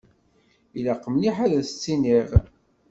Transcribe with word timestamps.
Ilaq 0.77 1.03
mliḥ 1.13 1.35
ad 1.45 1.53
as-tt-iniɣ! 1.59 2.29